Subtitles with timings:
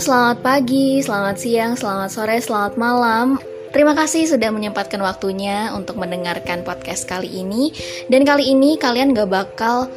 [0.00, 3.36] selamat pagi, selamat siang, selamat sore, selamat malam.
[3.68, 7.68] Terima kasih sudah menyempatkan waktunya untuk mendengarkan podcast kali ini.
[8.08, 9.92] Dan kali ini kalian gak bakal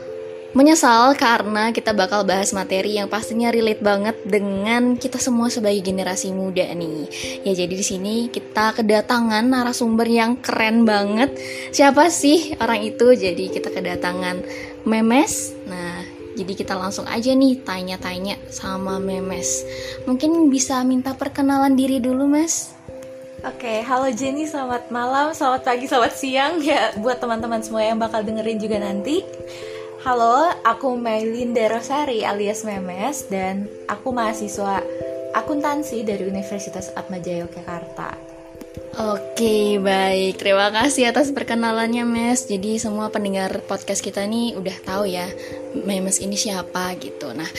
[0.52, 6.36] menyesal karena kita bakal bahas materi yang pastinya relate banget dengan kita semua sebagai generasi
[6.36, 7.08] muda nih.
[7.48, 11.32] Ya jadi di sini kita kedatangan narasumber yang keren banget.
[11.72, 13.16] Siapa sih orang itu?
[13.16, 14.44] Jadi kita kedatangan
[14.84, 15.55] Memes.
[15.63, 16.02] Nah,
[16.34, 19.66] jadi kita langsung aja nih tanya-tanya sama Memes.
[20.10, 22.74] Mungkin bisa minta perkenalan diri dulu, Mas.
[23.44, 28.24] Oke, halo Jenny, selamat malam, selamat pagi, selamat siang ya buat teman-teman semua yang bakal
[28.24, 29.20] dengerin juga nanti.
[30.08, 34.80] Halo, aku Mailinda Rosari alias Memes dan aku mahasiswa
[35.36, 38.34] akuntansi dari Universitas Atmajaya Yogyakarta.
[38.94, 40.38] Oke, baik.
[40.38, 42.46] Terima kasih atas perkenalannya, Mes.
[42.46, 45.26] Jadi semua pendengar podcast kita nih udah tahu ya,
[45.73, 47.34] Memes ini siapa gitu.
[47.34, 47.49] Nah,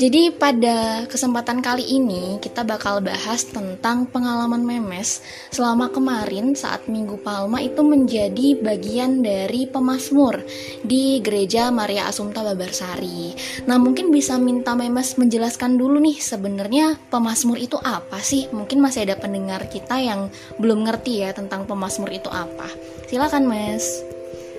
[0.00, 5.20] jadi pada kesempatan kali ini kita bakal bahas tentang pengalaman Memes
[5.52, 10.40] selama kemarin saat Minggu Palma itu menjadi bagian dari pemasmur
[10.80, 13.36] di Gereja Maria Assumpta Babarsari.
[13.68, 18.48] Nah, mungkin bisa minta Memes menjelaskan dulu nih sebenarnya pemasmur itu apa sih?
[18.48, 22.72] Mungkin masih ada pendengar kita yang belum ngerti ya tentang pemasmur itu apa.
[23.08, 24.00] Silakan, Mas.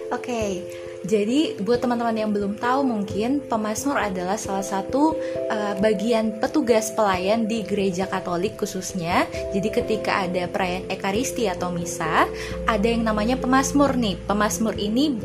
[0.09, 0.25] Oke.
[0.25, 0.88] Okay.
[0.99, 5.15] Jadi buat teman-teman yang belum tahu mungkin pemasmur adalah salah satu
[5.47, 9.23] uh, bagian petugas pelayan di gereja Katolik khususnya.
[9.55, 12.27] Jadi ketika ada perayaan Ekaristi atau misa,
[12.67, 14.19] ada yang namanya pemasmur nih.
[14.27, 15.15] Pemasmur ini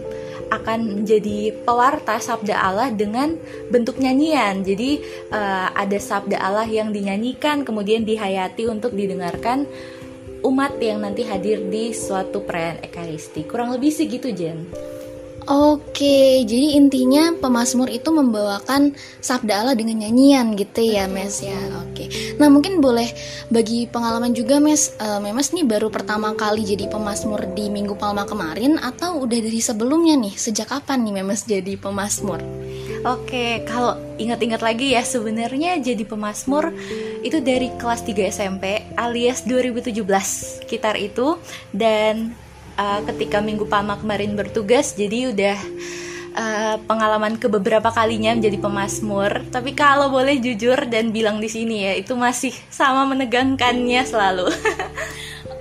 [0.55, 3.35] akan menjadi pewarta sabda Allah dengan
[3.67, 4.63] bentuk nyanyian.
[4.63, 5.03] Jadi
[5.35, 9.67] uh, ada sabda Allah yang dinyanyikan kemudian dihayati untuk didengarkan
[10.45, 13.43] umat yang nanti hadir di suatu perayaan Ekaristi.
[13.49, 14.94] Kurang lebih segitu, Jen.
[15.45, 21.61] Oke, jadi intinya pemasmur itu membawakan sabda Allah dengan nyanyian gitu ya, Mes ya.
[21.85, 22.09] Oke.
[22.41, 23.13] Nah, mungkin boleh
[23.53, 24.97] bagi pengalaman juga, Mes.
[24.97, 29.61] Uh, Mes nih baru pertama kali jadi pemasmur di Minggu Palma kemarin atau udah dari
[29.61, 30.33] sebelumnya nih?
[30.33, 32.41] Sejak kapan nih Memes jadi pemasmur?
[33.05, 36.73] Oke, kalau ingat-ingat lagi ya sebenarnya jadi pemasmur
[37.21, 39.93] itu dari kelas 3 SMP alias 2017
[40.65, 41.37] sekitar itu
[41.69, 42.33] dan
[42.79, 45.59] uh, ketika Minggu Palma kemarin bertugas jadi udah
[46.35, 49.47] uh, pengalaman ke beberapa kalinya menjadi pemasmur.
[49.51, 54.47] Tapi kalau boleh jujur dan bilang di sini ya, itu masih sama menegangkannya selalu.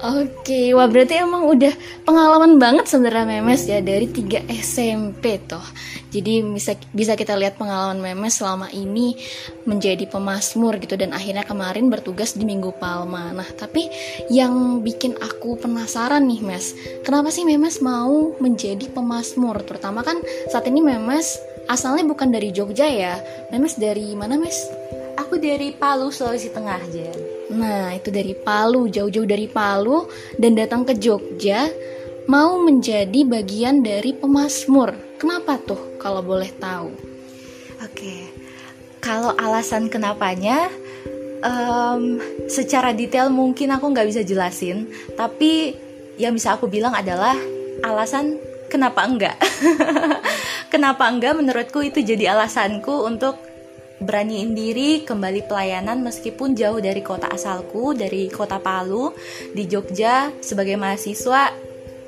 [0.04, 1.72] Oke, wah berarti emang udah
[2.04, 5.64] pengalaman banget sebenarnya Memes ya dari 3 SMP toh.
[6.12, 9.16] Jadi bisa bisa kita lihat pengalaman Memes selama ini
[9.64, 13.32] menjadi pemasmur gitu dan akhirnya kemarin bertugas di Minggu Palma.
[13.32, 13.88] Nah, tapi
[14.28, 16.76] yang bikin aku penasaran nih, Mes.
[17.08, 19.64] Kenapa sih Memes mau menjadi pemasmur?
[19.64, 20.20] Terutama kan
[20.52, 21.40] saat ini Memes
[21.72, 23.24] asalnya bukan dari Jogja ya.
[23.56, 24.68] Memes dari mana, Mes?
[25.16, 27.33] Aku dari Palu, Sulawesi Tengah, Jen.
[27.52, 30.08] Nah, itu dari Palu, jauh-jauh dari Palu
[30.40, 31.68] dan datang ke Jogja
[32.28, 35.20] mau menjadi bagian dari pemasmur.
[35.20, 36.92] Kenapa tuh kalau boleh tahu?
[37.84, 38.32] Oke.
[39.04, 40.72] Kalau alasan kenapanya
[41.44, 44.88] um, secara detail mungkin aku nggak bisa jelasin,
[45.20, 45.76] tapi
[46.16, 47.36] yang bisa aku bilang adalah
[47.84, 48.40] alasan
[48.72, 49.36] kenapa enggak.
[50.74, 53.36] kenapa enggak menurutku itu jadi alasanku untuk
[54.04, 59.12] beraniin diri kembali pelayanan meskipun jauh dari kota asalku dari kota Palu
[59.52, 61.52] di Jogja sebagai mahasiswa.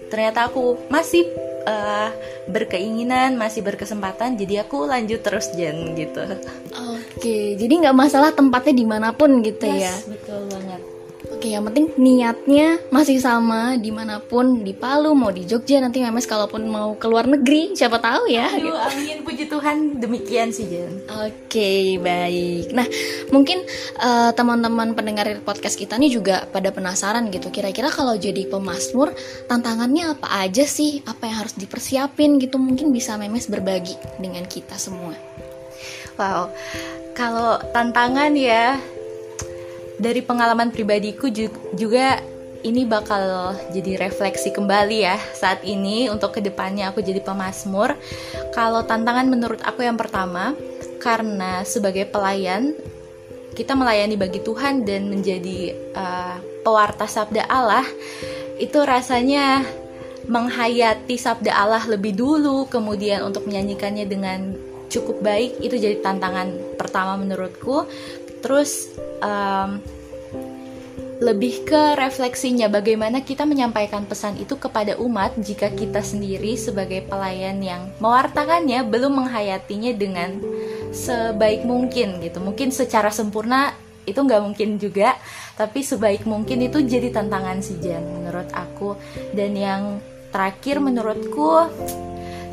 [0.05, 1.25] Ternyata aku masih
[1.65, 2.09] uh,
[2.45, 6.21] berkeinginan masih berkesempatan jadi aku lanjut terus Jen gitu.
[6.93, 10.13] Oke jadi nggak masalah tempatnya di mana pun gitu yes, ya.
[10.13, 10.94] betul banget
[11.31, 16.01] Oke, yang penting niatnya masih sama di mana pun di Palu mau di Jogja nanti
[16.01, 18.49] Memes kalaupun mau ke luar negeri siapa tahu ya.
[18.49, 18.77] Aduh, gitu.
[18.77, 21.05] amin puji Tuhan demikian sih Jen.
[21.25, 22.73] Oke baik.
[22.73, 22.85] Nah
[23.33, 23.65] mungkin
[24.01, 27.49] uh, teman-teman pendengar podcast kita nih juga pada penasaran gitu.
[27.49, 29.13] Kira-kira kalau jadi pemasmur
[29.49, 31.01] tantangannya apa aja sih?
[31.05, 32.61] Apa yang harus dipersiapin gitu?
[32.61, 35.17] Mungkin bisa Memes berbagi dengan kita semua.
[36.15, 36.47] Wow,
[37.11, 38.79] kalau tantangan ya
[39.99, 41.31] dari pengalaman pribadiku
[41.75, 42.19] juga
[42.65, 47.93] ini bakal jadi refleksi kembali ya saat ini untuk ke depannya aku jadi pemasmur.
[48.57, 50.57] Kalau tantangan menurut aku yang pertama
[50.97, 52.73] karena sebagai pelayan
[53.53, 57.85] kita melayani bagi Tuhan dan menjadi uh, pewarta sabda Allah
[58.57, 59.63] itu rasanya
[60.25, 64.57] menghayati sabda Allah lebih dulu kemudian untuk menyanyikannya dengan
[64.89, 67.85] cukup baik itu jadi tantangan pertama menurutku
[68.45, 68.93] terus
[69.25, 69.81] um,
[71.17, 77.57] lebih ke refleksinya bagaimana kita menyampaikan pesan itu kepada umat jika kita sendiri sebagai pelayan
[77.63, 80.37] yang mewartakannya belum menghayatinya dengan
[80.93, 82.37] sebaik mungkin gitu.
[82.43, 83.73] Mungkin secara sempurna
[84.05, 85.17] itu nggak mungkin juga
[85.57, 88.99] tapi sebaik mungkin itu jadi tantangan sih Jan menurut aku.
[89.31, 90.03] Dan yang
[90.35, 91.63] terakhir menurutku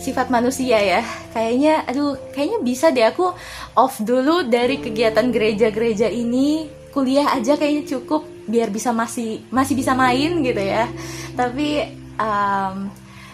[0.02, 1.06] sifat manusia ya.
[1.30, 3.30] Kayaknya aduh kayaknya bisa deh aku
[3.78, 6.66] off dulu dari kegiatan gereja-gereja ini.
[6.92, 10.90] Kuliah aja kayaknya cukup biar bisa masih masih bisa main gitu ya.
[11.38, 11.88] Tapi
[12.18, 12.90] um,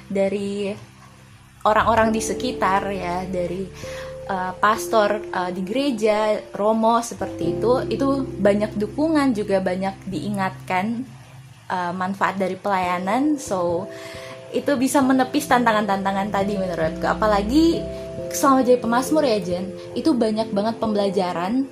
[0.06, 0.70] dari
[1.66, 3.66] orang-orang di sekitar ya dari
[4.28, 11.02] uh, pastor uh, di gereja, romo seperti itu, itu banyak dukungan juga banyak diingatkan
[11.68, 13.40] uh, manfaat dari pelayanan.
[13.40, 13.90] So
[14.52, 17.04] itu bisa menepis tantangan-tantangan tadi menurutku.
[17.04, 17.84] Apalagi
[18.32, 21.68] selama jadi pemasmur ya Jen, itu banyak banget pembelajaran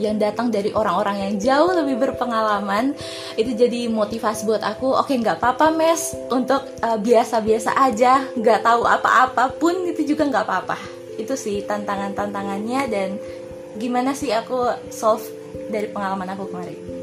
[0.00, 2.96] yang datang dari orang-orang yang jauh lebih berpengalaman
[3.36, 8.88] itu jadi motivasi buat aku oke nggak apa-apa mes untuk biasa-biasa uh, aja nggak tahu
[8.88, 10.80] apa-apa pun itu juga nggak apa-apa
[11.20, 13.20] itu sih tantangan-tantangannya dan
[13.76, 15.22] gimana sih aku solve
[15.68, 16.99] dari pengalaman aku kemarin.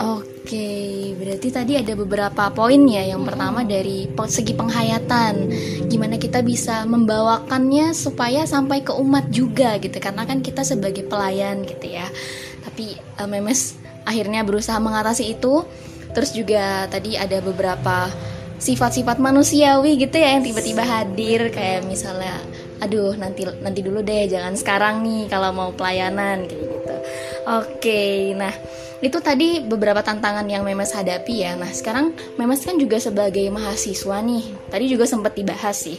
[0.00, 3.04] Oke, berarti tadi ada beberapa poin ya.
[3.04, 5.52] Yang pertama dari segi penghayatan,
[5.92, 10.00] gimana kita bisa membawakannya supaya sampai ke umat juga gitu.
[10.00, 12.08] Karena kan kita sebagai pelayan gitu ya.
[12.64, 13.76] Tapi uh, Memes
[14.08, 15.68] akhirnya berusaha mengatasi itu.
[16.16, 18.08] Terus juga tadi ada beberapa
[18.56, 22.36] sifat-sifat manusiawi gitu ya yang tiba-tiba hadir kayak misalnya
[22.80, 26.96] aduh nanti nanti dulu deh jangan sekarang nih kalau mau pelayanan kayak gitu
[27.48, 28.04] oke
[28.36, 28.52] nah
[29.00, 34.20] itu tadi beberapa tantangan yang Memes hadapi ya nah sekarang Memes kan juga sebagai mahasiswa
[34.20, 35.98] nih tadi juga sempat dibahas sih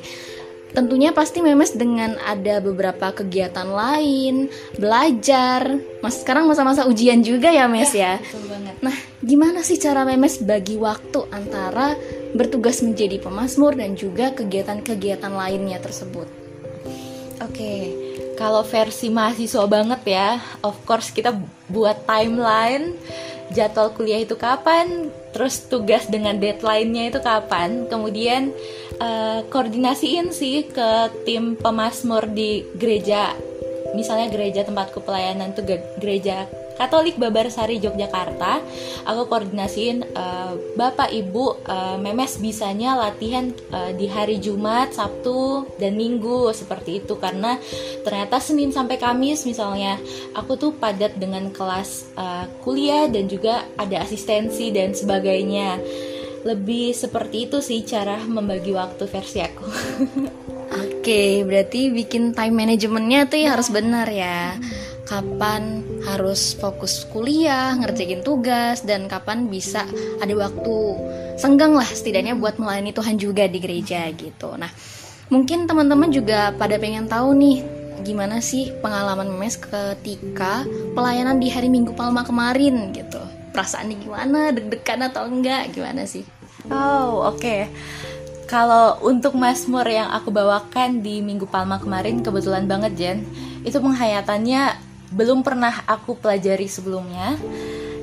[0.72, 4.48] tentunya pasti Memes dengan ada beberapa kegiatan lain,
[4.80, 5.80] belajar.
[6.00, 8.18] Mas sekarang masa-masa ujian juga ya, Mes ya.
[8.18, 8.74] ya?
[8.80, 12.00] Nah, gimana sih cara Memes bagi waktu antara
[12.32, 16.28] bertugas menjadi pemasmur dan juga kegiatan-kegiatan lainnya tersebut?
[17.44, 18.01] Oke,
[18.42, 21.30] kalau versi mahasiswa banget ya, of course kita
[21.70, 22.98] buat timeline
[23.54, 28.50] jadwal kuliah itu kapan, terus tugas dengan deadline-nya itu kapan, kemudian
[28.98, 33.38] uh, koordinasiin sih ke tim pemasmur di gereja,
[33.94, 35.68] misalnya gereja tempatku pelayanan tuh
[36.02, 36.50] gereja
[36.82, 38.58] Katolik Babarsari Yogyakarta
[39.06, 45.94] aku koordinasiin uh, Bapak Ibu uh, Memes bisanya latihan uh, di hari Jumat, Sabtu dan
[45.94, 47.62] Minggu seperti itu karena
[48.02, 50.02] ternyata Senin sampai Kamis misalnya
[50.34, 55.78] aku tuh padat dengan kelas uh, kuliah dan juga ada asistensi dan sebagainya
[56.42, 59.68] lebih seperti itu sih cara membagi waktu versi aku.
[60.82, 64.58] Oke, berarti bikin time managementnya tuh ya harus benar ya.
[65.06, 69.86] Kapan harus fokus kuliah, ngerjain tugas, dan kapan bisa
[70.20, 70.76] ada waktu
[71.38, 74.54] senggang lah setidaknya buat melayani Tuhan juga di gereja gitu.
[74.58, 74.70] Nah,
[75.30, 77.58] mungkin teman-teman juga pada pengen tahu nih
[78.02, 80.66] gimana sih pengalaman Memes ketika
[80.98, 83.22] pelayanan di hari Minggu Palma kemarin gitu.
[83.54, 84.50] Perasaannya gimana?
[84.56, 85.76] Deg-degan atau enggak?
[85.76, 86.26] Gimana sih?
[86.70, 87.38] Oh, oke.
[87.38, 87.62] Okay.
[88.52, 93.18] Kalau untuk Mazmur yang aku bawakan di Minggu Palma kemarin kebetulan banget Jen,
[93.64, 97.36] itu penghayatannya belum pernah aku pelajari sebelumnya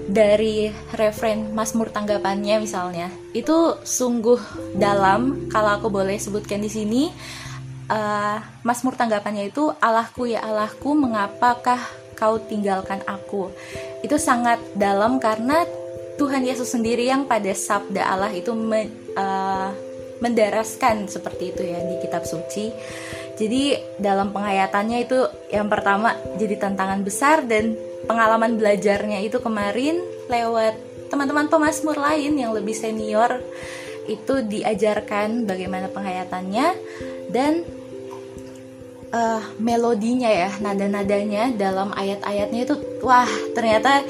[0.08, 4.40] dari referen Mazmur tanggapannya misalnya itu sungguh
[4.76, 7.02] dalam kalau aku boleh sebutkan di sini
[7.93, 11.81] uh, Mazmur tanggapannya itu Allahku ya Allahku mengapakah
[12.19, 13.55] kau tinggalkan aku?
[14.03, 15.62] Itu sangat dalam karena
[16.19, 19.70] Tuhan Yesus sendiri yang pada sabda Allah itu me, uh,
[20.19, 22.74] mendaraskan seperti itu ya di kitab suci
[23.39, 25.19] jadi dalam penghayatannya itu
[25.55, 27.79] yang pertama jadi tantangan besar dan
[28.11, 30.75] pengalaman belajarnya itu kemarin lewat
[31.09, 33.41] teman-teman pemasmur lain yang lebih senior
[34.11, 36.67] itu diajarkan bagaimana penghayatannya
[37.31, 37.63] dan
[39.13, 44.05] uh, melodinya ya nada-nadanya dalam ayat-ayatnya itu wah ternyata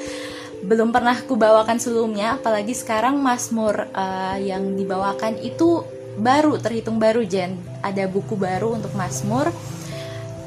[0.63, 2.39] belum pernah kubawakan sebelumnya.
[2.39, 5.87] Apalagi sekarang Mazmur uh, yang dibawakan itu
[6.19, 7.57] baru terhitung baru Jen.
[7.81, 9.49] Ada buku baru untuk Mazmur.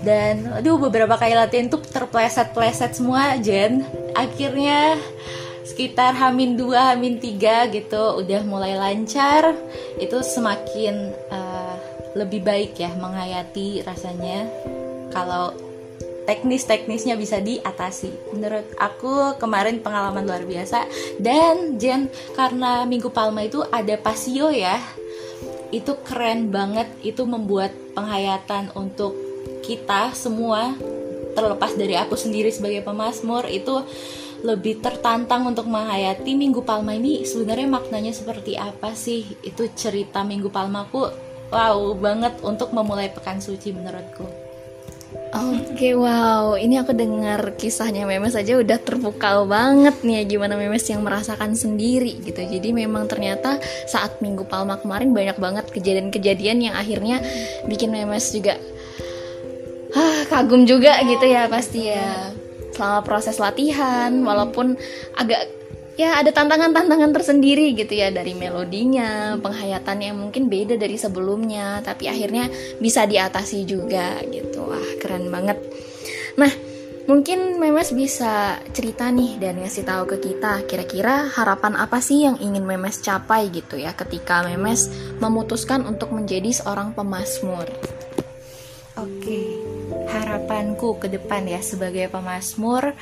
[0.01, 3.85] Dan aduh beberapa kali latihan tuh terpleset-pleset semua Jen.
[4.13, 4.97] Akhirnya
[5.61, 9.55] sekitar hamin dua hamin tiga gitu udah mulai lancar.
[10.01, 11.75] Itu semakin uh,
[12.17, 14.49] lebih baik ya menghayati rasanya
[15.15, 15.53] kalau
[16.25, 18.33] teknis-teknisnya bisa diatasi.
[18.33, 20.85] Menurut aku kemarin pengalaman luar biasa.
[21.21, 24.81] Dan Jen karena Minggu Palma itu ada pasio ya
[25.71, 26.87] itu keren banget.
[27.01, 29.15] Itu membuat penghayatan untuk
[29.65, 30.75] kita semua
[31.31, 33.81] terlepas dari aku sendiri sebagai pemasmur itu
[34.41, 37.23] lebih tertantang untuk menghayati Minggu Palma ini.
[37.23, 39.25] Sebenarnya maknanya seperti apa sih?
[39.41, 41.07] Itu cerita Minggu Palmaku
[41.51, 44.50] wow banget untuk memulai pekan suci menurutku
[45.31, 46.59] Oke, okay, wow.
[46.59, 51.55] Ini aku dengar kisahnya Memes aja udah terpukau banget nih ya gimana Memes yang merasakan
[51.55, 52.39] sendiri gitu.
[52.39, 53.55] Jadi memang ternyata
[53.87, 57.23] saat Minggu Palma kemarin banyak banget kejadian-kejadian yang akhirnya
[57.63, 58.59] bikin Memes juga
[59.95, 62.35] ah, kagum juga gitu ya pasti ya.
[62.75, 64.75] Selama proses latihan walaupun
[65.15, 65.60] agak
[65.99, 72.07] ya ada tantangan-tantangan tersendiri gitu ya dari melodinya, penghayatannya yang mungkin beda dari sebelumnya, tapi
[72.07, 72.47] akhirnya
[72.79, 74.67] bisa diatasi juga gitu.
[74.67, 75.59] Wah, keren banget.
[76.39, 76.51] Nah,
[77.11, 82.39] mungkin Memes bisa cerita nih dan ngasih tahu ke kita kira-kira harapan apa sih yang
[82.39, 84.87] ingin Memes capai gitu ya ketika Memes
[85.19, 87.67] memutuskan untuk menjadi seorang pemasmur.
[88.99, 89.39] Oke,
[90.11, 92.93] harapanku ke depan ya sebagai pemasmur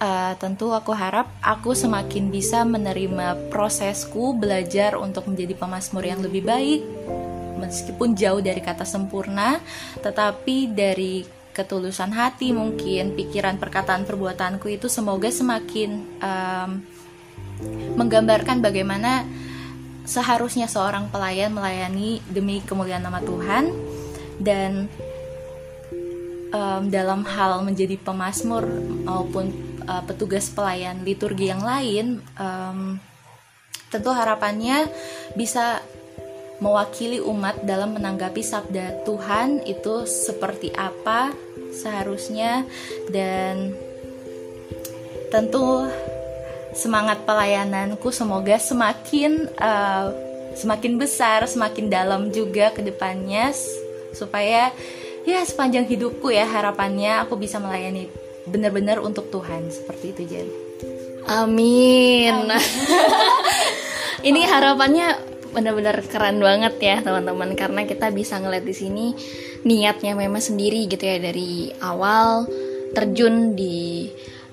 [0.00, 6.44] uh, tentu aku harap aku semakin bisa menerima prosesku belajar untuk menjadi pemasmur yang lebih
[6.44, 6.80] baik
[7.56, 9.58] meskipun jauh dari kata sempurna
[10.04, 11.24] tetapi dari
[11.56, 16.70] ketulusan hati mungkin pikiran perkataan perbuatanku itu semoga semakin um,
[17.96, 19.24] menggambarkan bagaimana
[20.04, 23.72] seharusnya seorang pelayan melayani demi kemuliaan nama Tuhan
[24.36, 24.92] dan
[26.52, 28.68] um, dalam hal menjadi pemasmur
[29.08, 33.00] maupun uh, petugas pelayan liturgi yang lain um,
[33.90, 34.90] tentu harapannya
[35.38, 35.80] bisa
[36.58, 41.32] mewakili umat dalam menanggapi sabda Tuhan itu seperti apa
[41.72, 42.64] seharusnya.
[43.12, 43.76] Dan
[45.28, 45.90] tentu
[46.72, 50.12] semangat pelayananku semoga semakin uh,
[50.56, 53.52] semakin besar semakin dalam juga ke depannya
[54.16, 54.72] supaya
[55.28, 58.08] ya sepanjang hidupku ya harapannya aku bisa melayani
[58.46, 60.48] benar-benar untuk Tuhan seperti itu Jen.
[61.26, 62.46] Amin.
[62.46, 62.54] Amin.
[64.28, 69.06] Ini harapannya benar-benar keren banget ya teman-teman karena kita bisa ngeliat di sini
[69.64, 72.44] niatnya memang sendiri gitu ya dari awal
[72.92, 74.04] terjun di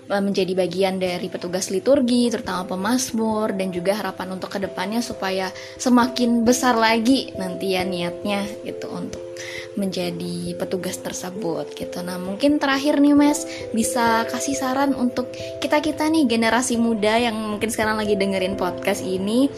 [0.08, 5.52] e, menjadi bagian dari petugas liturgi, terutama pemasmur dan juga harapan untuk ke depannya supaya
[5.76, 9.33] semakin besar lagi nanti ya niatnya gitu untuk
[9.74, 12.06] menjadi petugas tersebut gitu.
[12.06, 17.36] Nah mungkin terakhir nih Mas bisa kasih saran untuk kita kita nih generasi muda yang
[17.36, 19.50] mungkin sekarang lagi dengerin podcast ini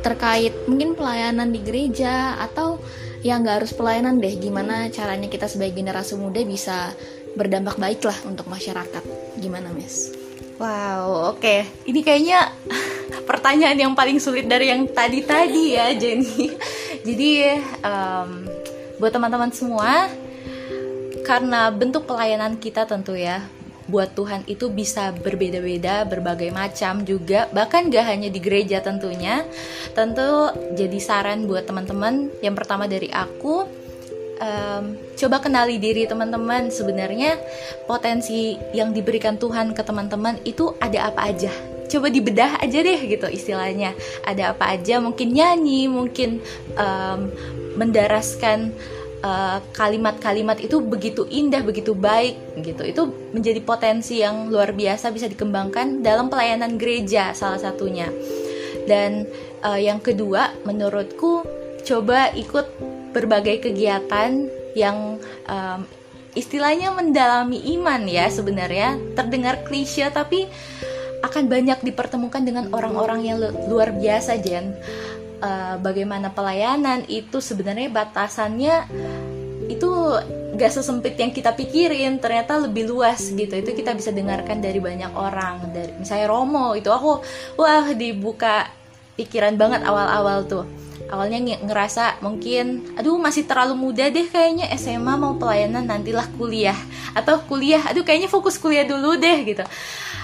[0.00, 2.80] terkait mungkin pelayanan di gereja atau
[3.20, 6.96] yang nggak harus pelayanan deh gimana caranya kita sebagai generasi muda bisa
[7.36, 9.04] berdampak baik lah untuk masyarakat
[9.38, 10.20] gimana Mas?
[10.60, 11.40] Wow, oke.
[11.40, 11.64] Okay.
[11.88, 12.52] Ini kayaknya
[13.30, 16.52] pertanyaan yang paling sulit dari yang tadi-tadi ya, Jenny.
[17.08, 17.30] Jadi,
[17.80, 18.59] um,
[19.00, 20.12] buat teman-teman semua
[21.24, 23.40] karena bentuk pelayanan kita tentu ya
[23.90, 29.42] buat Tuhan itu bisa berbeda-beda, berbagai macam juga, bahkan gak hanya di gereja tentunya.
[29.98, 32.30] Tentu jadi saran buat teman-teman.
[32.38, 33.66] Yang pertama dari aku,
[34.38, 34.84] um,
[35.18, 36.70] coba kenali diri teman-teman.
[36.70, 37.34] Sebenarnya
[37.90, 41.50] potensi yang diberikan Tuhan ke teman-teman itu ada apa aja.
[41.90, 43.98] Coba dibedah aja deh gitu istilahnya.
[44.22, 45.02] Ada apa aja?
[45.02, 46.38] Mungkin nyanyi, mungkin
[46.78, 47.34] um,
[47.74, 48.70] mendaraskan
[49.20, 52.82] eh, kalimat-kalimat uh, itu begitu indah, begitu baik gitu.
[52.86, 53.02] Itu
[53.34, 58.06] menjadi potensi yang luar biasa bisa dikembangkan dalam pelayanan gereja salah satunya.
[58.86, 59.26] Dan
[59.66, 61.44] uh, yang kedua, menurutku
[61.82, 62.66] coba ikut
[63.10, 64.46] berbagai kegiatan
[64.78, 65.18] yang
[65.50, 65.80] um,
[66.38, 70.46] istilahnya mendalami iman ya sebenarnya terdengar klise tapi
[71.20, 73.36] akan banyak dipertemukan dengan orang-orang yang
[73.68, 74.76] luar biasa Jen.
[75.40, 78.84] Uh, bagaimana pelayanan itu sebenarnya batasannya
[79.72, 79.88] itu
[80.60, 83.48] gak sesempit yang kita pikirin ternyata lebih luas gitu.
[83.48, 87.24] Itu kita bisa dengarkan dari banyak orang dari misalnya Romo itu aku
[87.56, 88.68] wah dibuka
[89.16, 90.68] pikiran banget awal-awal tuh.
[91.08, 96.76] Awalnya ngerasa mungkin aduh masih terlalu muda deh kayaknya SMA mau pelayanan nantilah kuliah.
[97.16, 99.64] Atau kuliah aduh kayaknya fokus kuliah dulu deh gitu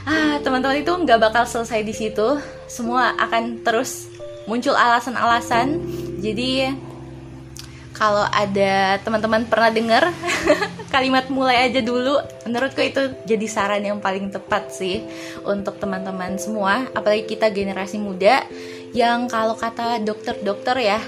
[0.06, 2.38] ah teman-teman itu nggak bakal selesai di situ.
[2.70, 4.06] Semua akan terus
[4.46, 5.82] muncul alasan-alasan.
[6.22, 6.70] Jadi
[7.96, 10.12] kalau ada teman-teman pernah dengar
[10.94, 15.00] kalimat mulai aja dulu menurutku itu jadi saran yang paling tepat sih
[15.48, 18.44] untuk teman-teman semua apalagi kita generasi muda
[18.92, 21.00] yang kalau kata dokter-dokter ya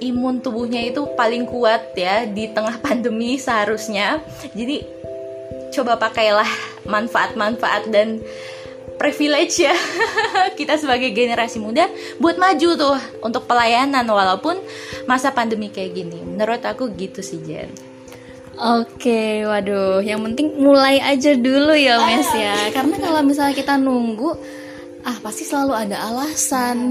[0.00, 4.20] imun tubuhnya itu paling kuat ya di tengah pandemi seharusnya.
[4.52, 4.95] Jadi
[5.76, 6.48] coba pakailah
[6.88, 8.24] manfaat-manfaat dan
[8.96, 9.76] privilege ya
[10.58, 11.84] kita sebagai generasi muda
[12.16, 14.56] buat maju tuh untuk pelayanan walaupun
[15.04, 16.18] masa pandemi kayak gini.
[16.24, 17.70] Menurut aku gitu sih Jen.
[18.56, 22.72] Oke, waduh, yang penting mulai aja dulu ya Mes ya.
[22.72, 24.32] Karena kalau misalnya kita nunggu,
[25.04, 26.88] ah pasti selalu ada alasan.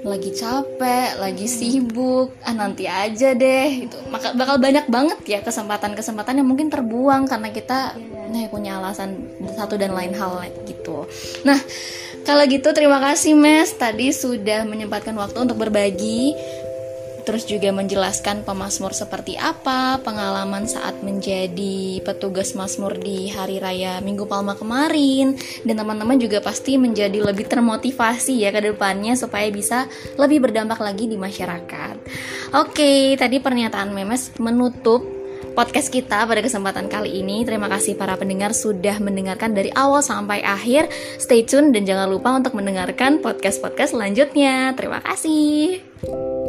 [0.00, 4.00] Lagi capek, lagi sibuk, ah nanti aja deh gitu.
[4.08, 7.94] Maka bakal banyak banget ya kesempatan-kesempatan yang mungkin terbuang karena kita
[8.30, 11.04] nih punya alasan satu dan lain hal gitu.
[11.44, 11.58] Nah,
[12.24, 16.36] kalau gitu terima kasih Mes tadi sudah menyempatkan waktu untuk berbagi
[17.22, 24.26] terus juga menjelaskan pemasmur seperti apa, pengalaman saat menjadi petugas masmur di hari raya Minggu
[24.26, 29.86] Palma kemarin, dan teman-teman juga pasti menjadi lebih termotivasi ya ke depannya supaya bisa
[30.16, 31.94] lebih berdampak lagi di masyarakat.
[32.56, 35.20] Oke, tadi pernyataan Memes menutup
[35.52, 37.42] podcast kita pada kesempatan kali ini.
[37.44, 40.88] Terima kasih para pendengar sudah mendengarkan dari awal sampai akhir.
[41.18, 44.72] Stay tune dan jangan lupa untuk mendengarkan podcast-podcast selanjutnya.
[44.72, 46.39] Terima kasih.